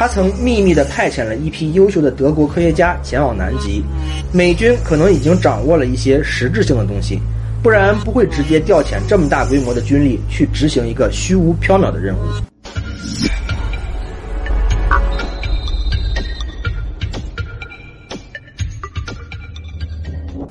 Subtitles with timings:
[0.00, 3.84] 他曾秘密地派遣了一批优秀的德国科学家前往南极。
[4.32, 7.20] 美军可能已经掌握了一些实质性的东西，
[7.62, 12.18] 不然不会直接调遣这么大规模的军力去执行一个虚无缥缈的任务。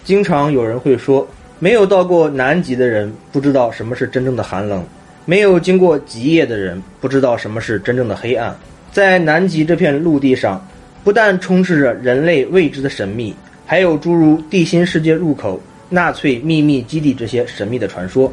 [0.03, 1.27] 经常有人会说，
[1.57, 4.85] 没有到过南极的人不知道什么是真正的寒冷，
[5.25, 8.55] 没有经过极夜的人不知道什么是真正的黑暗。
[8.91, 10.65] 在南极这片陆地上，
[11.03, 13.33] 不但充斥着人类未知的神秘，
[13.65, 18.31] 还有诸如地心世界入口、纳粹秘密基地这些神秘的传说。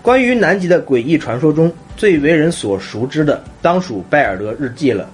[0.00, 5.08] 关于南极的诡异传说中最为人所熟知的，当属拜尔德日记了。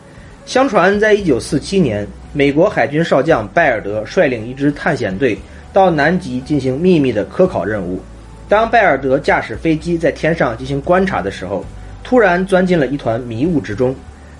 [0.46, 5.36] 相传，在1947年，美国海军少将拜尔德率领一支探险队
[5.72, 8.00] 到南极进行秘密的科考任务。
[8.48, 11.62] 当拜尔德驾驶飞机在天上进行观察的时候，
[12.02, 13.94] 突然钻进了一团迷雾之中。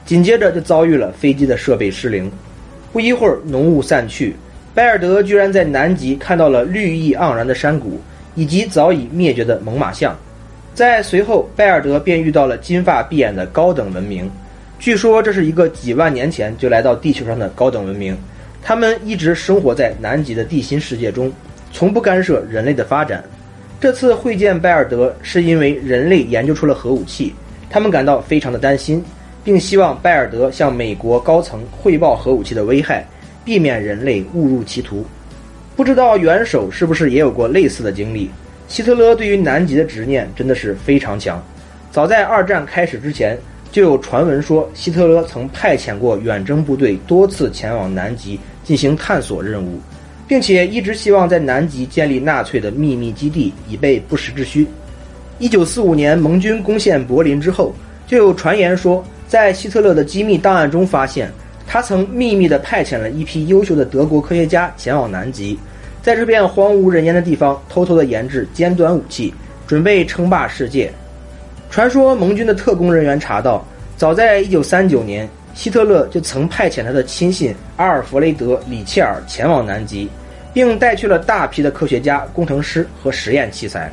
[0.08, 2.32] 紧接着就遭遇了飞机的设备失灵，
[2.94, 4.34] 不一会儿浓雾散去，
[4.74, 8.00] 拜尔德居然在南极看到了绿意盎然的山谷
[8.34, 10.16] 以及早已灭绝的猛犸象。
[10.72, 14.30] 在随后，拜尔德便遇到了金发碧眼的高等文明，
[14.78, 18.16] 据说这是一个几万年前就来到地球上的高等文明，
[18.62, 21.30] 他们一直生活在南极的地心世界中，
[21.70, 23.22] 从不干涉人类的发展。
[23.78, 27.34] 这次会见拜尔德是因为人类研究出了核武器，
[27.68, 29.04] 他们感到非常的担心。
[29.44, 33.06] 并希望拜尔德向美国高层汇报核武器的危害，
[33.44, 35.04] 避免人类误入歧途。
[35.74, 38.28] 不知道元首是不是也有过类似的经历？
[38.66, 41.42] 希特勒对于南极的执念真的是非常强。
[41.90, 43.38] 早在二战开始之前，
[43.70, 49.80] 就有传闻说希特勒曾派遣过远征部队多次前往南极进行探索任务，
[50.26, 54.66] 并且一直希望在南极建立纳粹的秘密基地，以备不时之需。
[55.38, 57.72] 一九四五年盟军攻陷柏林之后，
[58.06, 59.02] 就有传言说。
[59.28, 61.30] 在希特勒的机密档案中发现，
[61.66, 65.58] 他曾秘密地派遣了一批优秀的德国科学家前往南极，
[66.02, 69.34] 在这片荒无人烟的地方偷偷地研制尖端武器，
[69.66, 70.90] 准备称霸世界。
[71.68, 73.62] 传说盟军的特工人员查到，
[73.98, 80.08] 早在1939年，希特勒就曾派遣他的亲信阿尔弗雷德·里切尔前往南极，
[80.54, 83.92] 并带去了大批的科学家、工程师和实验器材。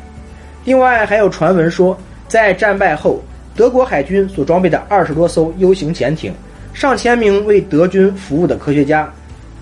[0.64, 1.98] 另外，还有传闻说，
[2.30, 3.22] 在战败后。
[3.56, 6.34] 德国海军所装备的二十多艘 U 型潜艇，
[6.74, 9.10] 上千名为德军服务的科学家，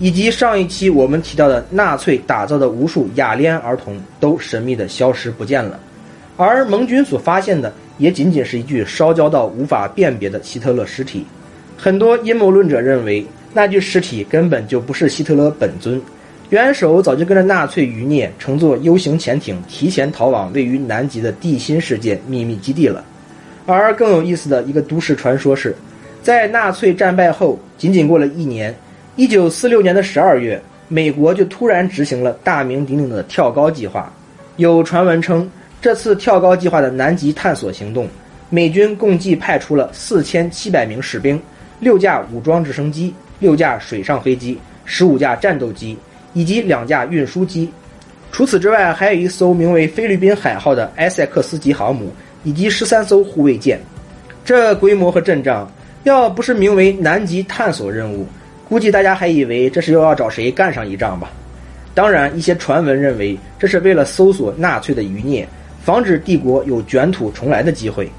[0.00, 5.78] 以及上一期我们提到的纳粹打造的无数雅利安儿童，都神秘的消失不见了。
[6.36, 11.24] 而盟军所发现的，也仅仅是一具烧焦到无法辨别的希特勒尸体。
[11.76, 16.02] 很多阴谋论者认为，那具尸体根本就不是希特勒本尊，
[16.50, 23.04] 元首早就跟着纳粹余孽乘坐 U 型潜艇提前逃往位于南极的地心世界秘密基地了。
[23.66, 25.74] 而更有意思的一个都市传说是，
[26.22, 28.74] 在纳粹战败后，仅仅过了一年，
[29.16, 34.12] 一九四六年的十二月，美国就突然执行了大名鼎鼎的跳高计划。
[34.56, 38.06] 有传闻称，这次跳高计划的南极探索行动，
[38.50, 41.40] 美军共计派出了四千七百名士兵、
[41.80, 45.96] 六架武装直升机、六架水上飞机、十五架战斗机
[46.34, 47.70] 以及两架运输机。
[48.30, 52.12] 除此之外，还有一艘名为“菲律宾海号”的埃塞克斯级航母。
[52.44, 53.80] 以及十三艘护卫舰，
[54.44, 55.68] 这规模和阵仗，
[56.04, 58.26] 要不是名为南极探索任务，
[58.68, 61.32] 估计大家还以为这是又要找谁干上一仗吧。
[61.94, 65.48] 当然，一些传闻认为这是为了搜索纳粹的余孽，
[65.82, 68.10] 防止帝国有卷土重来的机会。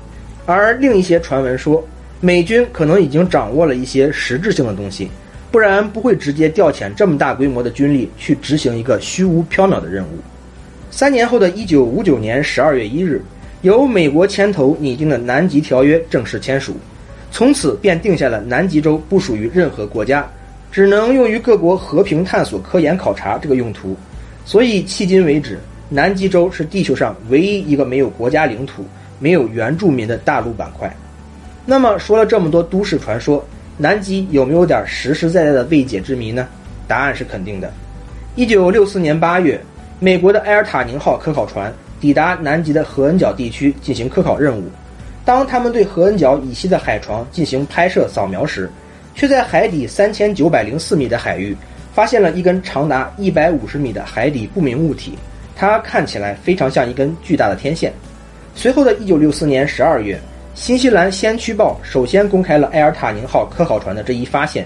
[0.45, 1.85] 而另一些传闻说，
[2.19, 5.09] 美军可能已经掌握了一些实质性的东西，
[5.51, 10.17] 不然不会直接调遣这么大规模的军力去执行一个虚无缥缈的任务。
[10.89, 13.21] 三年后的一九五九年十二月一日。
[13.65, 16.77] 由美国牵头拟定的南极条约正式签署，
[17.31, 20.23] 从此便定下了南极洲不属于任何国家，
[20.71, 23.97] 只能用于各国和平探索、科研考察这个用途。
[24.45, 25.59] 所以迄今为止，
[25.89, 28.85] 南极洲是地球上唯一一个没有国家领土、
[29.17, 30.95] 没有原住民的大陆板块。
[31.65, 33.43] 那么说了这么多都市传说，
[33.79, 36.47] 南极有没有点实实在在的未解之谜呢？
[36.87, 37.73] 答案是肯定的。
[38.35, 39.59] 一九六四年八月，
[39.99, 41.73] 美国的埃尔塔宁号科考船。
[42.05, 44.65] 抵达南极的何恩角地区进行科考任务。
[45.25, 48.69] 当他们对何恩角以西的海床进行拍摄扫描时，
[49.15, 51.57] 却在海底三千九百零四米的海域
[51.95, 55.17] 发现了一根长达一百五十米的海底不明物体。
[55.55, 57.91] 它看起来非常像一根巨大的天线。
[58.53, 60.19] 随后的一九六四年十二月，
[60.53, 64.63] 新西兰《先驱报》首先公开了埃尔塔宁号科考船的这一发现。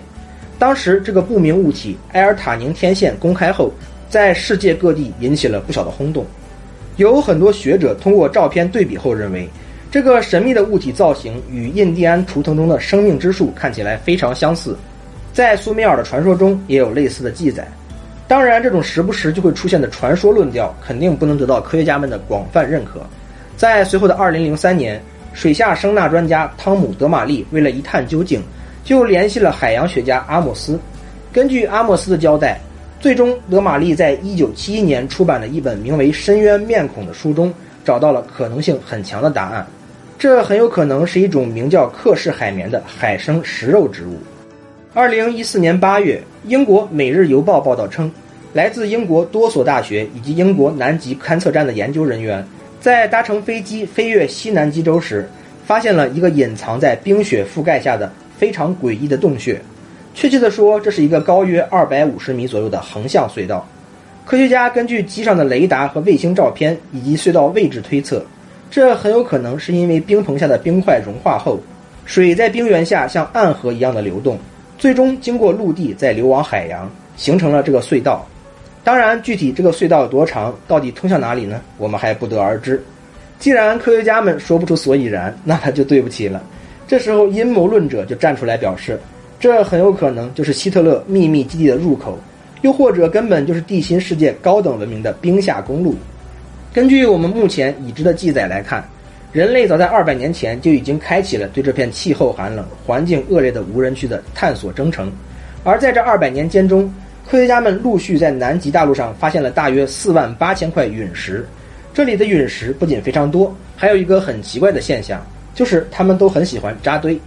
[0.58, 3.72] 当时，这个不明物体埃尔塔宁天线公开后，
[4.10, 6.26] 在世界各地引起了不小的轰动。
[7.00, 9.48] 有很多学者通过照片对比后认为，
[9.90, 14.76] 这个神秘的物体造型与印第安图腾中的生命之树看起来非常相似，
[15.32, 17.66] 在苏美尔的传说中也有类似的记载。
[18.28, 23.00] 当然，这种时不时就会出现的传说论调肯定不能得到科学家们的广泛认可。
[23.56, 25.02] 在随后的2003年，
[25.32, 28.44] 水下声纳专家汤姆·德玛利为了一探究竟，
[28.84, 30.78] 就联系了海洋学家阿莫斯。
[31.32, 32.60] 根据阿莫斯的交代，
[33.00, 37.54] 最终德玛丽在1971年出版了一本名为《深渊面孔》的书中，
[37.86, 39.66] 找到了可能性很强的答案。
[40.18, 44.18] 这很有可能是一种名叫克氏海绵的海生食肉植物。
[44.94, 48.12] 二零一四年八月，英国《每日邮报》报道称，
[48.52, 52.46] 来自英国多所大学以及英国南极勘测站的研究人员，
[52.82, 55.26] 在搭乘飞机飞越西南极洲时，
[55.66, 59.62] 发现了一个隐藏在冰雪覆盖下的非常诡异的洞穴。
[60.14, 63.68] 确切地说，这是一个高约二百五十米左右的横向隧道。
[64.26, 68.24] 科学家根据机上的雷达和卫星照片以及隧道位置推测。
[68.72, 71.60] 这很有可能是因为冰棚下的冰块融化后，
[72.06, 74.38] 水在冰原下像暗河一样的流动，
[74.78, 78.28] 最终经过陆地再流往海洋，形成了这个隧道。
[78.84, 81.60] 当然，具体这个隧道有多长，到底通向哪里呢？
[81.78, 82.80] 我们还不得而知。
[83.40, 86.44] 既然科学家们说不出所以然，那他就对不起了。
[86.88, 89.00] 这时候，阴谋论者就站出来表示，
[89.40, 92.20] 这很有可能就是希特勒秘密基地的入口，
[92.62, 95.96] 又或者根本就是地心世界高等文明的冰下公路。
[96.74, 98.84] 根据我们目前已知的记载来看，
[99.32, 105.12] 人类早在二百年前就已经开启了对这片气候寒冷、环境恶劣的无人区的探索征程。
[105.64, 106.94] 而在这二百年间中，
[107.30, 111.46] 科学家们陆续在南极大陆上发现了大约四万八千块陨石。
[111.94, 115.26] 这里的陨石不仅非常多，还有一个很奇怪的现象，
[115.56, 117.20] 就是它们都很喜欢扎堆。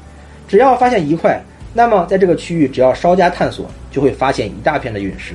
[0.49, 1.41] 只要发现一块，
[1.73, 5.35] 那么在这个区域只要稍加探索，就会发现一大片的陨石。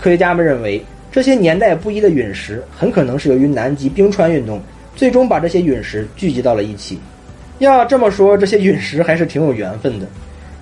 [0.00, 0.84] 科学家们认为。
[1.12, 4.60] 这些年代不一的陨石很可能是由于南极冰川运动，
[4.94, 6.98] 最终把这些陨石聚集到了一起。
[7.58, 10.06] 要这么说，这些陨石还是挺有缘分的。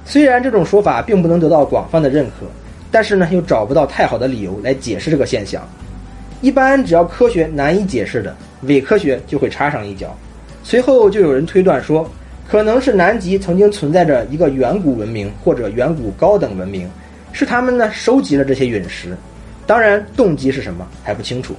[0.04, 2.46] 虽然这种说法并不能得到广泛的认可，
[2.88, 5.60] 但是呢，又找不到太好的理由来解释这个现象。
[6.40, 10.16] 一般只要科学难以解释的，伪科学就会插上一脚。
[10.62, 12.08] 随后就有人推断说，
[12.48, 16.88] 可能是南极曾经存在着一个远古文明或者远古高等文明，
[17.32, 19.16] 是他们呢收集了这些陨石。
[19.66, 21.54] 当然，动机是什么还不清楚。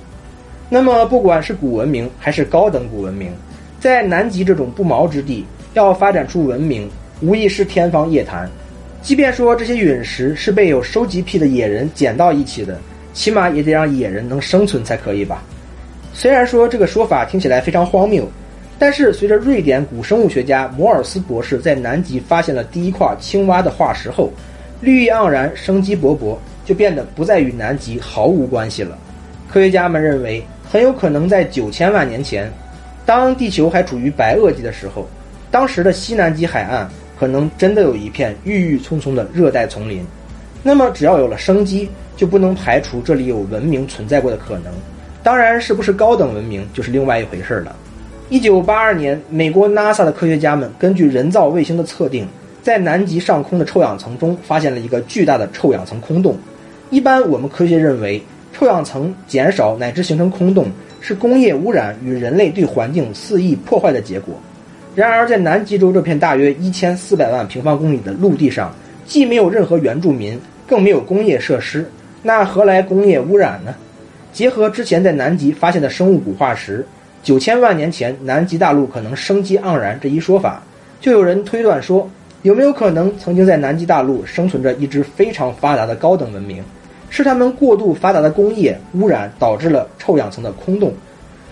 [0.70, 3.32] 那么，不管是古文明还是高等古文明，
[3.80, 6.90] 在南极这种不毛之地，要发展出文明，
[7.22, 8.50] 无疑是天方夜谭。
[9.02, 12.80] 即便说这些陨石是被有收集癖的野人捡到一起的，
[13.14, 15.44] 起码也得让野人能生存才可以吧？
[16.14, 18.28] 虽然说这个说法听起来非常荒谬，
[18.78, 24.32] 但是随着瑞典古生物学家摩尔斯博士在南极发现了第一块青蛙的化石后，
[24.82, 26.38] 绿意盎然，生机勃勃。
[26.66, 28.98] 就变得不再与南极毫无关系了。
[29.48, 32.52] 科学家们认为，很有可能在九千万年前，
[33.06, 35.08] 当地球还处于白垩纪的时候，
[35.52, 36.90] 当时的西南极海岸
[37.20, 40.04] 可能真的有一片郁郁葱葱的热带丛林。
[40.64, 41.88] 那么，只要有了生机，
[42.18, 44.74] 就不能排除这里有文明存在过的可能。
[45.22, 47.76] 当然，是不是高等文明就是另外一回事了。
[48.28, 52.28] 一九八二年，美国 NASA 的科学家们根据人造卫星的测定，
[52.64, 56.36] 在南极上空的臭氧层中发现了一个巨大的臭氧层空洞。
[56.90, 58.20] 一般我们科学认为，
[58.52, 64.34] 臭氧层减少乃至形成空洞是工业污染与人类对环境肆意破坏的结果。
[64.96, 68.74] 然而，在南极洲这片大约一千四百万平方公里的陆地上，
[69.06, 71.88] 既没有任何原住民，更没有工业设施，
[72.24, 73.76] 那何来工业污染呢？
[74.34, 76.86] 结合之前在南极发现的生物古化石，
[77.26, 80.62] 九千万年前南极大陆可能生机盎然这一说法，
[81.02, 82.08] 就有人推断说。
[82.44, 86.64] 有没有可能曾经在南极大陆生存着一支非常发达的高等文明？
[87.10, 90.94] 是他们过度发达的工业污染导致了臭氧层的空洞？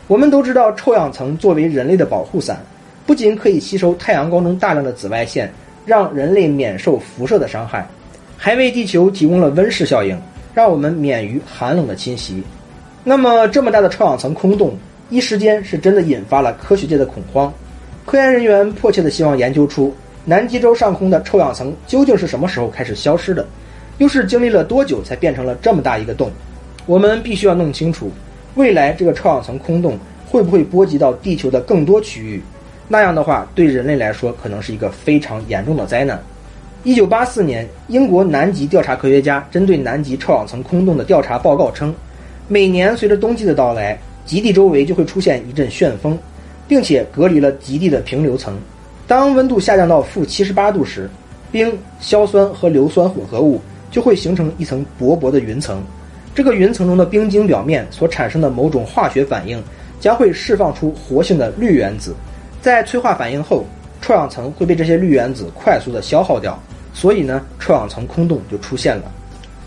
[0.06, 2.60] 我们都知道，臭氧层作为人类的保护伞，
[3.08, 5.52] 不仅可以吸收太阳光中大量的紫外线，
[5.88, 7.88] 让人类免受辐射的伤害，
[8.38, 10.16] 还为地球提供了温室效应，
[10.54, 12.44] 让我们免于寒冷的侵袭。
[13.04, 14.78] 那么，这么大的臭氧层空洞，
[15.10, 17.54] 一时间是真的引发了科学界的恐慌。
[18.06, 19.94] 科研人员迫切地希望研究出。
[20.26, 23.46] 南极洲上空的臭氧层究竟是什么时候开始消失的？
[23.98, 26.32] 又是经历了多久才变成了这么大一个洞？
[26.86, 28.10] 我们必须要弄清楚，
[28.56, 32.42] 未来这个臭氧层空洞会不会波及到地球的更多区域？
[32.88, 36.18] 那样的话，对人类来说可能是一个非常严重的灾难。
[36.84, 41.94] 一九八四年，英国南极调查科学家针对南极臭氧层空洞的调查报告称，
[42.48, 46.18] 每年随着冬季的到来，极地周围就会出现一阵旋风，
[46.68, 48.58] 并且隔离了极地的平流层。
[49.08, 51.10] 当温度下降到负七十八度时，
[51.52, 53.60] 冰、硝酸和硫酸混合物
[53.92, 55.84] 就会形成一层薄薄的云层。
[56.34, 59.62] 这个云层中的冰晶表面所产生的某种化学反应，
[60.00, 62.16] 将会释放出活性的氯原子。
[62.60, 63.66] 在催化反应后，
[64.02, 66.58] 臭氧层会被这些氯原子快速的消耗掉，
[66.94, 69.12] 所以呢，臭氧层空洞就出现了。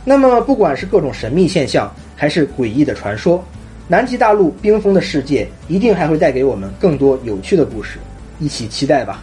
[0.03, 3.45] 那么，不管是各种神秘现象，还是诡异的传说，
[3.89, 7.99] 南极大陆冰封的世界一定还会带给我们更多有趣的故事，
[8.41, 9.23] 一起期待吧。